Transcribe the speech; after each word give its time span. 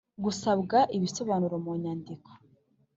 Gusabwa 0.23 0.77
ibisobanuro 0.97 1.55
munyandiko 1.65 2.29